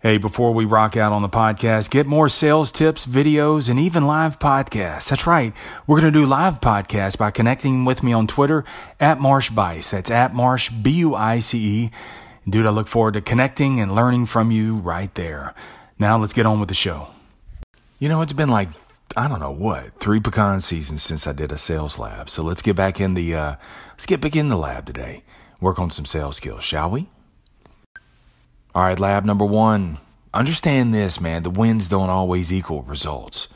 [0.00, 4.06] Hey, before we rock out on the podcast, get more sales tips, videos, and even
[4.06, 5.08] live podcasts.
[5.08, 5.52] That's right.
[5.88, 8.64] We're going to do live podcasts by connecting with me on Twitter
[9.00, 9.90] at Marsh Buice.
[9.90, 11.90] That's at Marsh, B U I C E.
[12.48, 15.52] Dude, I look forward to connecting and learning from you right there.
[15.98, 17.08] Now let's get on with the show.
[17.98, 18.68] You know, it's been like,
[19.16, 22.30] I don't know what, three pecan seasons since I did a sales lab.
[22.30, 23.56] So let's get back in the, uh,
[23.90, 25.24] let's get back in the lab today.
[25.60, 27.08] Work on some sales skills, shall we?
[28.74, 29.98] All right, lab number one.
[30.34, 31.42] Understand this, man.
[31.42, 33.48] The wins don't always equal results.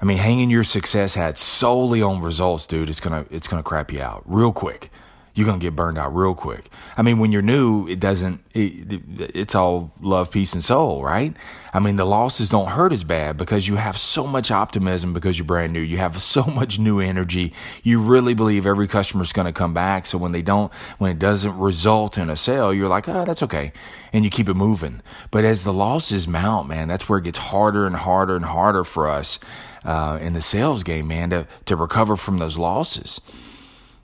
[0.00, 3.92] I mean, hanging your success hat solely on results, dude, it's gonna it's gonna crap
[3.92, 4.90] you out real quick
[5.34, 6.68] you're to get burned out real quick.
[6.96, 9.00] I mean, when you're new, it doesn't, it,
[9.34, 11.34] it's all love, peace, and soul, right?
[11.72, 15.38] I mean, the losses don't hurt as bad because you have so much optimism because
[15.38, 15.80] you're brand new.
[15.80, 17.54] You have so much new energy.
[17.82, 20.04] You really believe every customer is to come back.
[20.04, 23.42] So when they don't, when it doesn't result in a sale, you're like, oh, that's
[23.42, 23.72] okay.
[24.12, 25.00] And you keep it moving.
[25.30, 28.84] But as the losses mount, man, that's where it gets harder and harder and harder
[28.84, 29.38] for us
[29.82, 33.22] uh, in the sales game, man, to, to recover from those losses.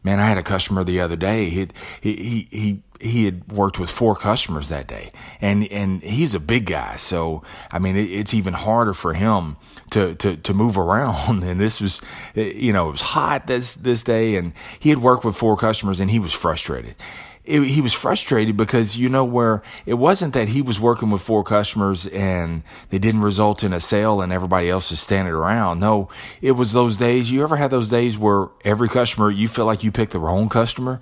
[0.03, 1.51] Man, I had a customer the other day.
[1.51, 1.69] He
[2.01, 6.67] he he he had worked with four customers that day, and and he's a big
[6.67, 6.97] guy.
[6.97, 9.57] So I mean, it, it's even harder for him
[9.91, 11.43] to to to move around.
[11.49, 12.01] And this was,
[12.35, 16.01] you know, it was hot this this day, and he had worked with four customers,
[16.01, 16.95] and he was frustrated
[17.49, 21.23] it, he was frustrated because you know where it wasn't that he was working with
[21.23, 25.81] four customers and they didn't result in a sale and everybody else is standing around.
[25.81, 26.11] No,
[26.43, 27.31] it was those days.
[27.31, 30.51] You ever had those days where every customer you feel like you picked the wrong
[30.51, 31.01] customer,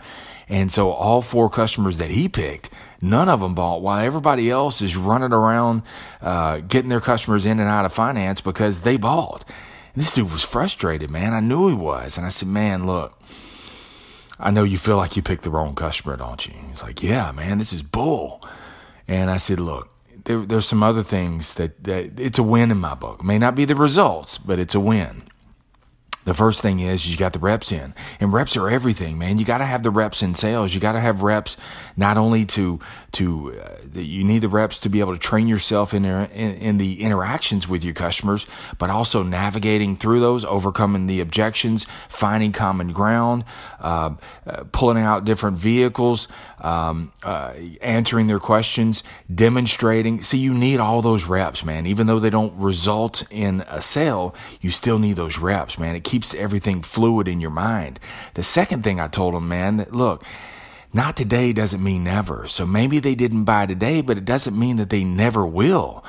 [0.48, 2.70] and so all four customers that he picked,
[3.02, 5.82] none of them bought, while everybody else is running around
[6.22, 9.44] uh, getting their customers in and out of finance because they bought.
[9.94, 11.34] And this dude was frustrated, man.
[11.34, 13.18] I knew he was, and I said, "Man, look."
[14.38, 16.54] I know you feel like you picked the wrong customer, don't you?
[16.70, 18.44] He's like, yeah, man, this is bull.
[19.08, 19.88] And I said, look,
[20.24, 23.20] there, there's some other things that, that it's a win in my book.
[23.20, 25.22] It may not be the results, but it's a win.
[26.26, 29.38] The first thing is you got the reps in, and reps are everything, man.
[29.38, 30.74] You got to have the reps in sales.
[30.74, 31.56] You got to have reps
[31.96, 32.80] not only to
[33.12, 36.78] to uh, you need the reps to be able to train yourself in, in, in
[36.78, 38.44] the interactions with your customers,
[38.78, 43.44] but also navigating through those, overcoming the objections, finding common ground,
[43.80, 44.14] uh,
[44.46, 46.28] uh, pulling out different vehicles,
[46.60, 50.22] um, uh, answering their questions, demonstrating.
[50.22, 51.86] See, you need all those reps, man.
[51.86, 55.94] Even though they don't result in a sale, you still need those reps, man.
[55.94, 58.00] It keeps everything fluid in your mind.
[58.34, 60.24] The second thing I told them, man, that look,
[60.92, 62.46] not today doesn't mean never.
[62.48, 66.04] So maybe they didn't buy today, but it doesn't mean that they never will.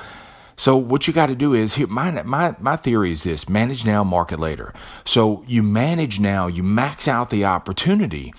[0.56, 3.84] So what you got to do is here, my, my, my theory is this, manage
[3.84, 4.74] now, market later.
[5.04, 8.34] So you manage now, you max out the opportunity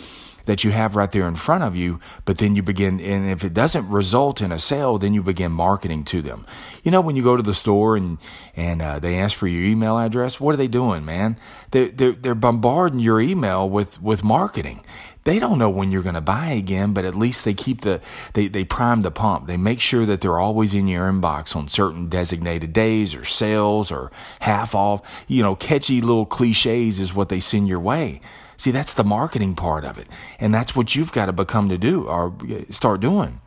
[0.50, 3.44] that you have right there in front of you, but then you begin, and if
[3.44, 6.44] it doesn't result in a sale, then you begin marketing to them.
[6.84, 8.18] You know, when you go to the store and,
[8.56, 11.38] and uh, they ask for your email address, what are they doing, man?
[11.70, 14.84] They're, they're, they're bombarding your email with, with marketing
[15.26, 18.02] they don't know when you're going to buy again, but at least they keep the,
[18.34, 19.46] they, they prime the pump.
[19.46, 23.92] They make sure that they're always in your inbox on certain designated days or sales
[23.92, 25.02] or half off.
[25.28, 28.22] You know, catchy little cliches is what they send your way.
[28.60, 30.08] See, that's the marketing part of it.
[30.38, 33.40] And that's what you've got to become to do or uh, start doing.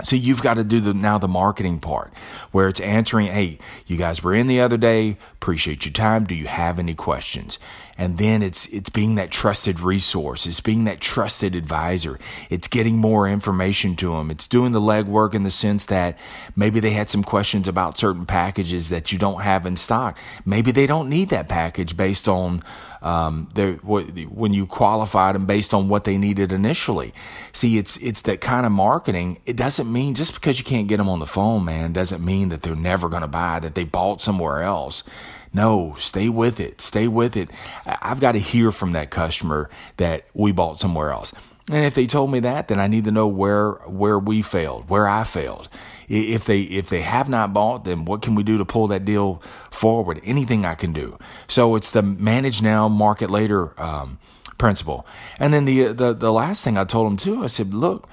[0.00, 2.14] So you've got to do the now the marketing part
[2.52, 6.24] where it's answering, hey, you guys were in the other day, appreciate your time.
[6.24, 7.58] Do you have any questions?
[7.98, 10.46] And then it's it's being that trusted resource.
[10.46, 12.18] It's being that trusted advisor.
[12.48, 14.30] It's getting more information to them.
[14.30, 16.16] It's doing the legwork in the sense that
[16.54, 20.16] maybe they had some questions about certain packages that you don't have in stock.
[20.46, 22.62] Maybe they don't need that package based on
[23.02, 27.14] um, when you qualified them based on what they needed initially.
[27.52, 29.38] See, it's it's that kind of marketing.
[29.46, 32.48] It doesn't mean just because you can't get them on the phone, man, doesn't mean
[32.48, 35.04] that they're never going to buy that they bought somewhere else.
[35.52, 36.80] No, stay with it.
[36.80, 37.50] Stay with it.
[37.86, 41.32] I've got to hear from that customer that we bought somewhere else.
[41.70, 44.88] And if they told me that, then I need to know where where we failed,
[44.88, 45.68] where I failed.
[46.08, 49.04] If they if they have not bought, then what can we do to pull that
[49.04, 50.20] deal forward?
[50.24, 51.18] Anything I can do.
[51.46, 54.18] So it's the manage now, market later um,
[54.56, 55.06] principle.
[55.38, 58.08] And then the the the last thing I told them too, I said, look,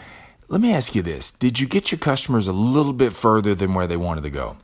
[0.50, 3.74] let me ask you this: Did you get your customers a little bit further than
[3.74, 4.58] where they wanted to go?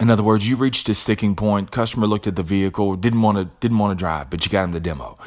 [0.00, 1.70] In other words, you reached a sticking point.
[1.70, 4.64] Customer looked at the vehicle, didn't want to didn't want to drive, but you got
[4.64, 5.18] him the demo.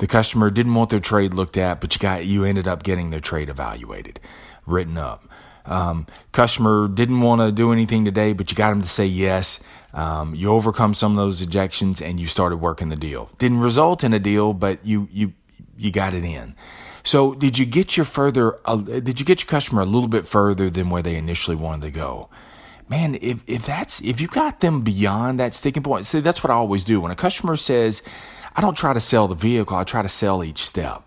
[0.00, 3.10] The customer didn't want their trade looked at, but you got you ended up getting
[3.10, 4.18] their trade evaluated,
[4.66, 5.28] written up.
[5.66, 9.60] Um, customer didn't want to do anything today, but you got them to say yes.
[9.92, 13.30] Um, you overcome some of those objections and you started working the deal.
[13.38, 15.34] Didn't result in a deal, but you you
[15.76, 16.54] you got it in.
[17.02, 20.26] So did you get your further, uh, did you get your customer a little bit
[20.26, 22.28] further than where they initially wanted to go?
[22.88, 26.50] Man, if, if that's, if you got them beyond that sticking point, see, that's what
[26.50, 27.00] I always do.
[27.00, 28.02] When a customer says,
[28.56, 31.02] I don't try to sell the vehicle, I try to sell each step.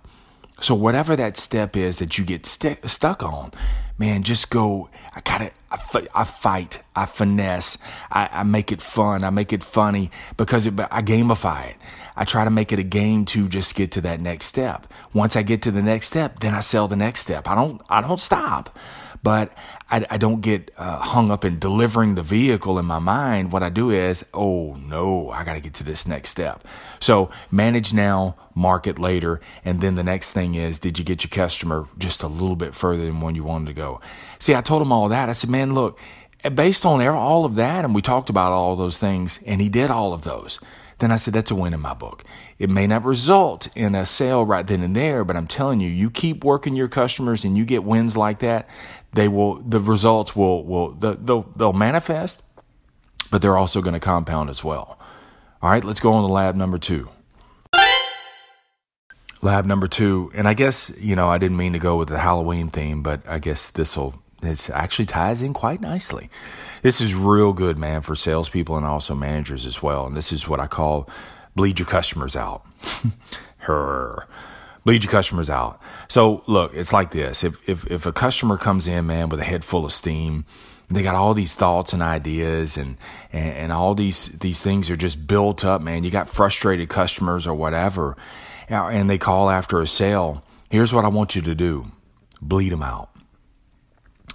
[0.61, 3.51] So whatever that step is that you get st- stuck on,
[3.97, 4.89] man, just go.
[5.13, 5.51] I gotta.
[5.69, 6.79] I, f- I fight.
[6.95, 7.77] I finesse.
[8.11, 9.23] I, I, make it fun.
[9.23, 11.75] I make it funny because it, I gamify it.
[12.15, 14.87] I try to make it a game to just get to that next step.
[15.13, 17.47] Once I get to the next step, then I sell the next step.
[17.49, 17.81] I don't.
[17.89, 18.77] I don't stop
[19.23, 19.53] but
[19.89, 23.51] I, I don't get uh, hung up in delivering the vehicle in my mind.
[23.53, 26.67] What I do is, oh no, I got to get to this next step.
[26.99, 29.39] So manage now, market later.
[29.63, 32.75] And then the next thing is, did you get your customer just a little bit
[32.75, 34.01] further than when you wanted to go?
[34.39, 35.29] See, I told him all that.
[35.29, 35.97] I said, man, look,
[36.53, 39.89] based on all of that, and we talked about all those things, and he did
[39.89, 40.59] all of those
[41.03, 42.23] then I said, that's a win in my book.
[42.57, 45.89] It may not result in a sale right then and there, but I'm telling you,
[45.89, 48.69] you keep working your customers and you get wins like that,
[49.11, 52.41] they will, the results will, will, they'll, they'll manifest,
[53.29, 54.97] but they're also going to compound as well.
[55.61, 57.09] All right, let's go on to lab number two.
[59.41, 62.19] Lab number two, and I guess, you know, I didn't mean to go with the
[62.19, 66.29] Halloween theme, but I guess this will, it actually ties in quite nicely.
[66.81, 70.05] This is real good, man, for salespeople and also managers as well.
[70.05, 71.09] And this is what I call
[71.55, 72.65] bleed your customers out.
[73.59, 74.27] Her.
[74.83, 75.81] Bleed your customers out.
[76.09, 77.43] So look, it's like this.
[77.43, 80.45] If, if, if a customer comes in, man, with a head full of steam,
[80.89, 82.97] they got all these thoughts and ideas and,
[83.31, 86.03] and, and all these, these things are just built up, man.
[86.03, 88.17] You got frustrated customers or whatever,
[88.67, 90.43] and they call after a sale.
[90.69, 91.91] Here's what I want you to do.
[92.41, 93.12] Bleed them out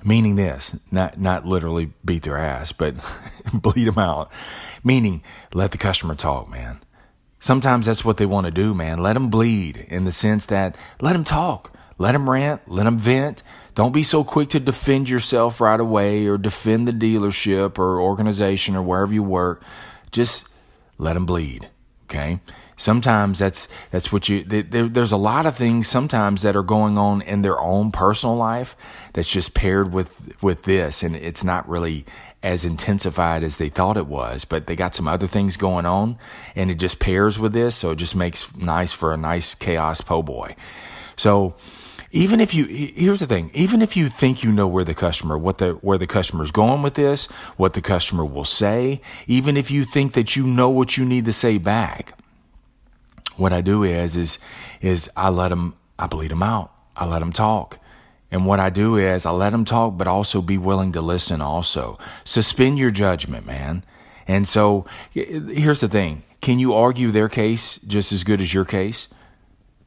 [0.05, 2.95] meaning this not not literally beat their ass but
[3.53, 4.31] bleed them out.
[4.85, 5.23] Meaning
[5.53, 6.81] let the customer talk man.
[7.41, 8.99] Sometimes that's what they want to do man.
[8.99, 11.73] Let them bleed in the sense that let them talk.
[12.01, 12.63] Let them rant.
[12.69, 13.43] Let them vent.
[13.75, 18.77] Don't be so quick to defend yourself right away or defend the dealership or organization
[18.77, 19.63] or wherever you work.
[20.13, 20.49] Just
[20.97, 21.69] let them bleed
[22.09, 22.41] okay
[22.79, 26.97] sometimes that's that's what you there, there's a lot of things sometimes that are going
[26.97, 28.75] on in their own personal life
[29.13, 32.07] that's just paired with with this and it's not really
[32.43, 36.17] as intensified as they thought it was but they got some other things going on
[36.55, 40.01] and it just pairs with this so it just makes nice for a nice chaos
[40.01, 40.55] po' boy.
[41.17, 41.57] So
[42.11, 45.37] even if you here's the thing even if you think you know where the customer
[45.37, 47.27] what the where the customer's going with this
[47.57, 51.27] what the customer will say even if you think that you know what you need
[51.27, 52.19] to say back
[53.39, 54.39] what I do is, is,
[54.81, 56.73] is I let them, I bleed them out.
[56.97, 57.79] I let them talk.
[58.31, 61.41] And what I do is I let them talk, but also be willing to listen
[61.41, 61.99] also.
[62.25, 63.85] Suspend your judgment, man.
[64.27, 66.25] And so here's the thing.
[66.41, 69.09] Can you argue their case just as good as your case?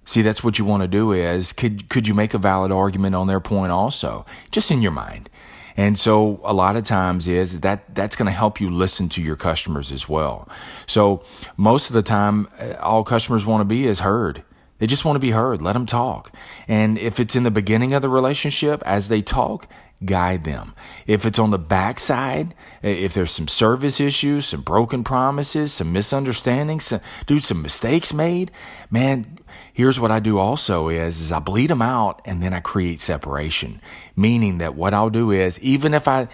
[0.03, 3.15] See, that's what you want to do is could could you make a valid argument
[3.15, 4.25] on their point also?
[4.49, 5.29] Just in your mind.
[5.77, 9.21] And so a lot of times is that that's going to help you listen to
[9.21, 10.47] your customers as well.
[10.87, 11.23] So
[11.57, 14.43] most of the time, uh, all customers want to be is heard.
[14.79, 15.61] They just want to be heard.
[15.61, 16.33] Let them talk.
[16.67, 19.67] And if it's in the beginning of the relationship, as they talk,
[20.03, 20.73] guide them.
[21.05, 25.93] If it's on the backside, eh, if there's some service issues, some broken promises, some
[25.93, 28.51] misunderstandings, some, dude, some mistakes made,
[28.89, 29.37] man,
[29.73, 33.01] here's what I do also is, is I bleed them out and then I create
[33.01, 33.81] separation.
[34.15, 36.27] Meaning that what I'll do is, even if I,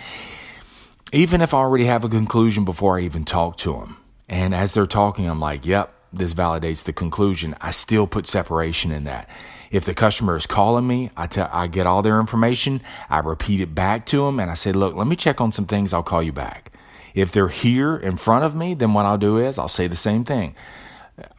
[1.11, 3.97] even if I already have a conclusion before I even talk to them,
[4.29, 7.55] and as they're talking, I'm like, yep, this validates the conclusion.
[7.61, 9.29] I still put separation in that.
[9.71, 12.81] If the customer is calling me, I, tell, I get all their information.
[13.09, 15.65] I repeat it back to them and I say, look, let me check on some
[15.65, 15.93] things.
[15.93, 16.71] I'll call you back.
[17.13, 19.95] If they're here in front of me, then what I'll do is I'll say the
[19.95, 20.55] same thing.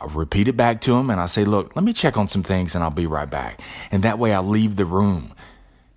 [0.00, 2.42] I'll repeat it back to them and I'll say, look, let me check on some
[2.42, 3.60] things and I'll be right back.
[3.90, 5.32] And that way I leave the room.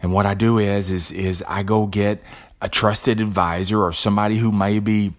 [0.02, 2.22] And what I do is, is, is I go get
[2.62, 5.14] a trusted advisor or somebody who may be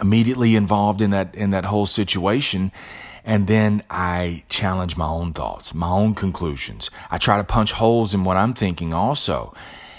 [0.00, 2.72] immediately involved in that, in that whole situation
[3.26, 6.90] and then I challenge my own thoughts, my own conclusions.
[7.10, 9.52] I try to punch holes in what I'm thinking also.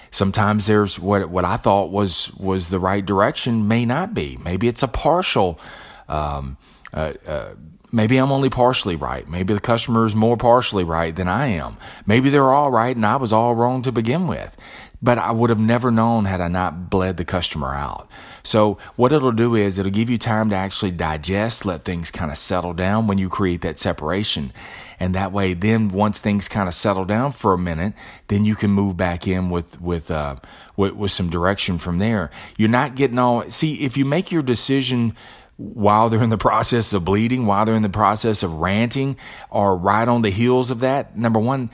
[0.10, 4.38] Sometimes there's what what I thought was was the right direction may not be.
[4.44, 5.60] Maybe it's a partial.
[6.08, 6.58] Um,
[6.94, 7.56] uh, uh,
[7.92, 9.28] maybe I'm only partially right.
[9.28, 11.76] Maybe the customer is more partially right than I am.
[12.06, 14.56] Maybe they're all right and I was all wrong to begin with.
[15.00, 18.10] But I would have never known had I not bled the customer out.
[18.42, 22.32] So what it'll do is it'll give you time to actually digest, let things kind
[22.32, 24.52] of settle down when you create that separation.
[25.00, 27.94] And that way, then once things kind of settle down for a minute,
[28.30, 30.38] then you can move back in with, with, uh,
[30.76, 32.32] with, with some direction from there.
[32.58, 35.16] You're not getting all, see, if you make your decision
[35.58, 39.18] while they're in the process of bleeding, while they're in the process of ranting,
[39.50, 41.70] or right on the heels of that, number one,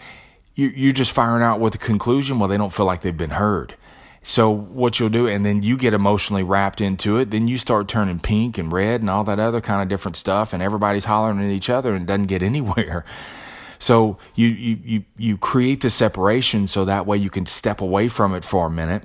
[0.56, 2.40] you're just firing out with a conclusion.
[2.40, 3.76] Well, they don't feel like they've been heard.
[4.22, 7.90] So what you'll do, and then you get emotionally wrapped into it, then you start
[7.90, 11.40] turning pink and red and all that other kind of different stuff, and everybody's hollering
[11.40, 13.04] at each other and doesn't get anywhere.
[13.80, 18.08] So you you you you create the separation so that way you can step away
[18.08, 19.04] from it for a minute,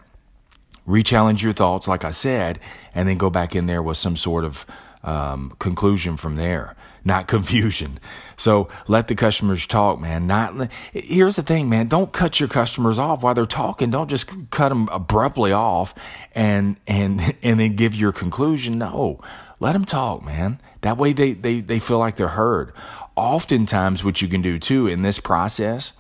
[0.87, 2.61] re-challenge your thoughts, like I said,
[2.95, 4.65] and then go back in there with some sort of
[5.03, 6.75] um, conclusion from there,
[7.05, 7.99] not confusion.
[8.37, 10.27] So let the customers talk, man.
[10.27, 11.89] Not here's the thing, man.
[11.89, 13.91] Don't cut your customers off while they're talking.
[13.91, 15.95] Don't just cut them abruptly off
[16.35, 18.79] and and and then give your conclusion.
[18.79, 19.21] No,
[19.61, 20.61] let them talk, man.
[20.83, 22.73] That way they they they feel like they're heard.
[23.17, 25.93] Oftentimes, what you can do too in this process,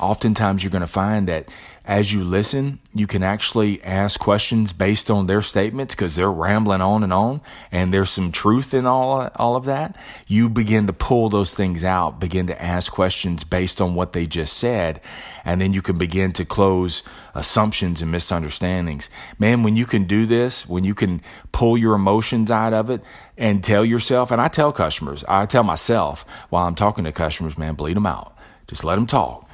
[0.00, 1.48] oftentimes you're going to find that
[1.86, 6.80] as you listen, you can actually ask questions based on their statements because they're rambling
[6.80, 7.40] on and on
[7.70, 9.96] and there's some truth in all, all of that.
[10.26, 14.26] You begin to pull those things out, begin to ask questions based on what they
[14.26, 15.00] just said.
[15.44, 17.04] And then you can begin to close
[17.36, 19.08] assumptions and misunderstandings.
[19.38, 21.20] Man, when you can do this, when you can
[21.52, 23.00] pull your emotions out of it
[23.38, 27.56] and tell yourself, and I tell customers, I tell myself while I'm talking to customers,
[27.56, 28.36] man, bleed them out.
[28.66, 29.45] Just let them talk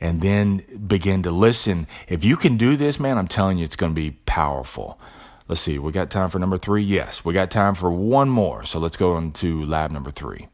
[0.00, 1.86] and then begin to listen.
[2.08, 4.98] If you can do this, man, I'm telling you, it's going to be powerful.
[5.46, 6.82] Let's see, we got time for number three?
[6.82, 8.64] Yes, we got time for one more.
[8.64, 10.48] So let's go on to lab number three.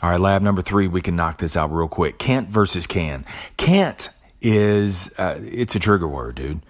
[0.00, 2.18] All right, lab number three, we can knock this out real quick.
[2.18, 3.24] Can't versus can.
[3.56, 4.08] Can't
[4.40, 6.60] is, uh, it's a trigger word, dude.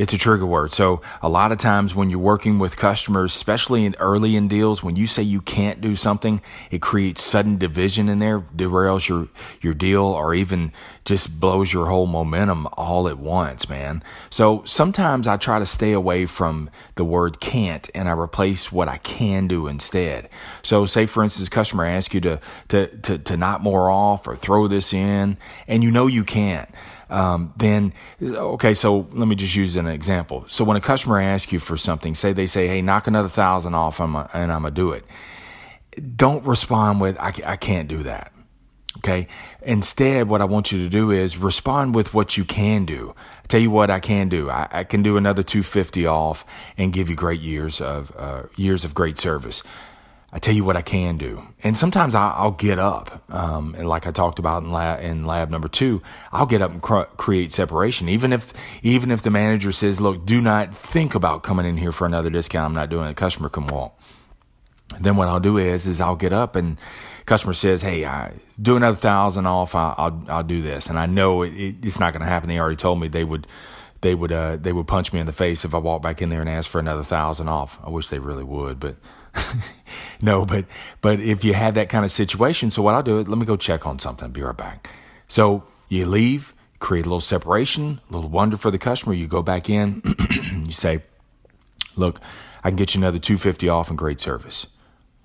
[0.00, 0.72] It's a trigger word.
[0.72, 4.82] So a lot of times when you're working with customers, especially in early in deals,
[4.82, 6.40] when you say you can't do something,
[6.70, 9.28] it creates sudden division in there, derails your,
[9.60, 10.72] your deal or even
[11.04, 14.02] just blows your whole momentum all at once, man.
[14.30, 18.88] So sometimes I try to stay away from the word can't and I replace what
[18.88, 20.30] I can do instead.
[20.62, 24.34] So say for instance, customer asks you to, to, to, to knock more off or
[24.34, 25.36] throw this in
[25.68, 26.70] and you know you can't
[27.10, 30.44] um, then okay, so let me just use an example.
[30.48, 33.74] So when a customer asks you for something, say they say, "Hey, knock another thousand
[33.74, 35.04] off," and I'm gonna do it.
[36.16, 38.32] Don't respond with, I, "I can't do that."
[38.98, 39.28] Okay.
[39.62, 43.14] Instead, what I want you to do is respond with what you can do.
[43.44, 44.50] I tell you what I can do.
[44.50, 46.44] I, I, can do another 250 off
[46.76, 49.62] and give you great years of uh, years of great service.
[50.32, 51.42] I tell you what I can do.
[51.62, 55.50] And sometimes I'll, get up, um, and like I talked about in lab, in lab
[55.50, 58.08] number two, I'll get up and cr- create separation.
[58.08, 61.90] Even if, even if the manager says, look, do not think about coming in here
[61.90, 62.66] for another discount.
[62.66, 63.16] I'm not doing it.
[63.16, 63.98] Customer can walk.
[65.00, 66.78] Then what I'll do is, is I'll get up and
[67.26, 69.74] customer says, Hey, I do another thousand off.
[69.74, 70.88] I, will I'll do this.
[70.88, 72.48] And I know it, it, it's not going to happen.
[72.48, 73.46] They already told me they would,
[74.00, 76.28] they would, uh, they would punch me in the face if I walk back in
[76.28, 77.78] there and ask for another thousand off.
[77.84, 78.96] I wish they really would, but
[80.22, 80.64] no, but
[81.00, 83.46] but if you have that kind of situation, so what I'll do is let me
[83.46, 84.30] go check on something.
[84.30, 84.90] Be right back.
[85.28, 89.14] So you leave, create a little separation, a little wonder for the customer.
[89.14, 90.02] You go back in,
[90.66, 91.02] you say,
[91.96, 92.20] "Look,
[92.64, 94.66] I can get you another two fifty off and great service."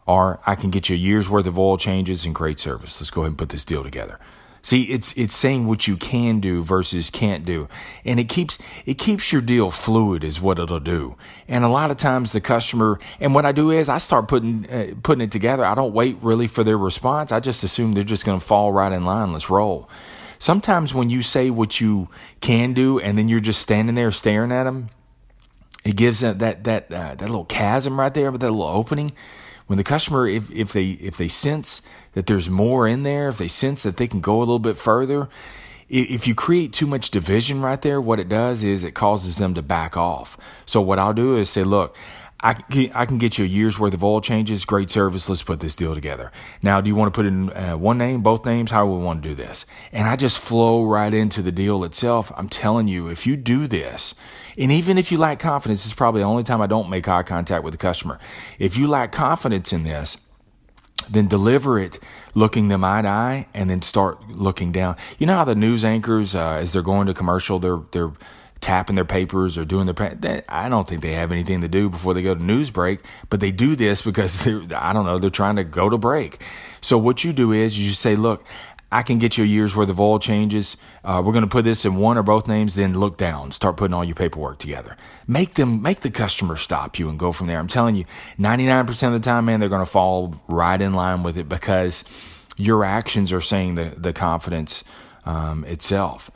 [0.08, 3.02] Or I can get you a year's worth of oil changes and great service.
[3.02, 4.20] Let's go ahead and put this deal together.
[4.66, 7.70] See, it's it's saying what you can do versus can't do,
[8.04, 8.58] and it keeps
[8.88, 11.18] it keeps your deal fluid is what it'll do.
[11.48, 14.68] And a lot of times the customer and what I do is I start putting
[14.68, 15.64] uh, putting it together.
[15.64, 17.32] I don't wait really for their response.
[17.32, 19.34] I just assume they're just going to fall right in line.
[19.34, 19.88] Let's roll.
[20.40, 22.10] Sometimes when you say what you
[22.42, 24.90] can do and then you're just standing there staring at them,
[25.84, 29.12] it gives that that that uh, that little chasm right there, with that little opening
[29.68, 31.82] when the customer if, if they if they sense
[32.14, 34.78] that there's more in there if they sense that they can go a little bit
[34.78, 35.30] further
[35.88, 39.54] if you create too much division right there what it does is it causes them
[39.54, 41.96] to back off so what i'll do is say look
[42.46, 44.66] I can, I can get you a year's worth of oil changes.
[44.66, 45.28] Great service.
[45.28, 46.32] Let's put this deal together.
[46.62, 48.70] Now, do you want to put in uh, one name, both names?
[48.70, 49.66] How we want to do this?
[49.92, 52.32] And I just flow right into the deal itself.
[52.36, 54.14] I'm telling you, if you do this,
[54.58, 57.24] and even if you lack confidence, is probably the only time I don't make eye
[57.24, 58.20] contact with the customer.
[58.60, 60.18] If you lack confidence in this,
[61.10, 62.00] then deliver it
[62.34, 64.96] looking them eye to eye and then start looking down.
[65.20, 68.14] You know how the news anchors, uh, as they're going to commercial, they're, they're,
[68.62, 72.16] tapping their papers or doing their I don't think they have anything to do before
[72.16, 75.58] they go to news break, but they do this because I don't know, they're trying
[75.58, 76.42] to go to break.
[76.82, 78.46] So what you do is you say, look,
[78.96, 80.78] I can get you a year's worth of oil changes.
[81.04, 83.76] Uh, we're going to put this in one or both names, then look down, start
[83.76, 84.96] putting all your paperwork together.
[85.28, 87.60] Make them, make the customer stop you and go from there.
[87.60, 88.06] I'm telling you,
[88.40, 92.06] 99% of the time, man, they're going to fall right in line with it because
[92.56, 94.86] your actions are saying the, the confidence
[95.26, 96.32] um, itself.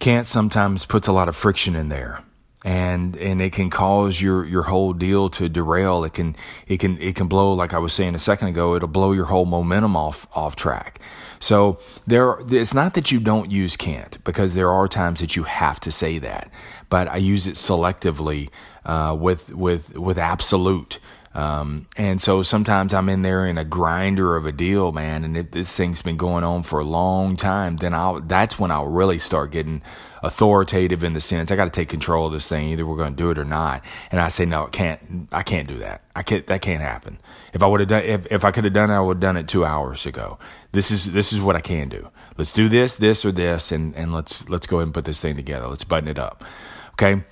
[0.00, 2.24] Can't sometimes puts a lot of friction in there.
[2.64, 6.04] And and it can cause your your whole deal to derail.
[6.04, 8.74] It can it can it can blow like I was saying a second ago.
[8.76, 11.00] It'll blow your whole momentum off off track.
[11.42, 15.42] So there, it's not that you don't use can't because there are times that you
[15.42, 16.52] have to say that,
[16.88, 18.48] but I use it selectively
[18.84, 21.00] uh, with with with absolute.
[21.34, 25.36] Um, and so sometimes I'm in there in a grinder of a deal, man, and
[25.36, 28.86] if this thing's been going on for a long time, then I'll, that's when I'll
[28.86, 29.82] really start getting
[30.22, 32.68] authoritative in the sense I got to take control of this thing.
[32.68, 33.84] Either we're going to do it or not.
[34.10, 36.02] And I say, no, it can't, I can't do that.
[36.14, 37.18] I can't, that can't happen.
[37.52, 39.20] If I would have done, if, if I could have done it, I would have
[39.20, 40.38] done it two hours ago.
[40.70, 42.10] This is, this is what I can do.
[42.36, 45.20] Let's do this, this or this, and, and let's, let's go ahead and put this
[45.20, 45.66] thing together.
[45.66, 46.44] Let's button it up.
[46.92, 47.24] Okay.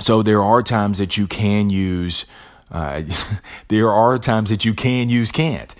[0.00, 2.24] So there are times that you can use,
[2.70, 3.02] uh,
[3.68, 5.74] there are times that you can use can't,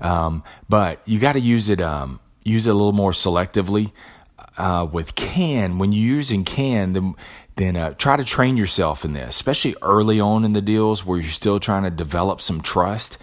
[0.00, 3.92] um, but you got to use it um, use it a little more selectively.
[4.58, 7.14] Uh, with can, when you're using can, then
[7.56, 11.18] then uh, try to train yourself in this, especially early on in the deals where
[11.18, 13.18] you're still trying to develop some trust.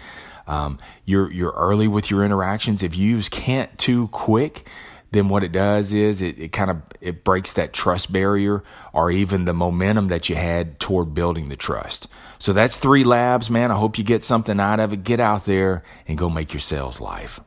[0.46, 2.82] Um, you're you're early with your interactions.
[2.82, 4.66] If you use can't too quick,
[5.12, 8.62] then what it does is it, it kind of it breaks that trust barrier
[8.92, 12.06] or even the momentum that you had toward building the trust.
[12.38, 13.70] So that's three labs, man.
[13.70, 15.04] I hope you get something out of it.
[15.04, 17.40] Get out there and go make your sales life.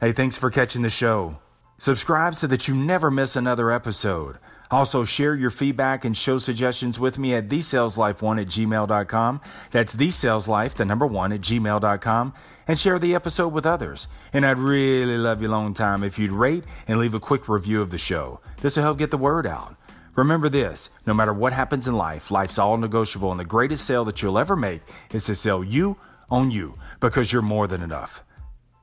[0.00, 1.38] Hey, thanks for catching the show.
[1.78, 4.38] Subscribe so that you never miss another episode.
[4.70, 9.40] Also, share your feedback and show suggestions with me at thesaleslife1 at gmail.com.
[9.70, 12.34] That's thesaleslife, the number one, at gmail.com.
[12.66, 14.08] And share the episode with others.
[14.32, 17.80] And I'd really love you long time if you'd rate and leave a quick review
[17.80, 18.40] of the show.
[18.60, 19.76] This will help get the word out.
[20.16, 24.04] Remember this no matter what happens in life, life's all negotiable, and the greatest sale
[24.04, 24.82] that you'll ever make
[25.12, 25.96] is to sell you
[26.28, 28.22] on you because you're more than enough.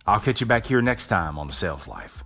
[0.07, 2.24] I'll catch you back here next time on the Sales Life.